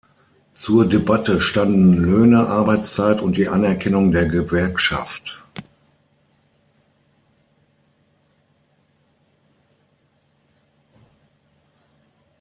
Zur 0.55 0.89
Debatte 0.89 1.39
standen 1.39 1.93
Löhne, 1.95 2.47
Arbeitszeit 2.47 3.21
und 3.21 3.37
die 3.37 3.49
Anerkennung 3.49 4.11
der 4.11 4.25
Gewerkschaft. 4.25 5.43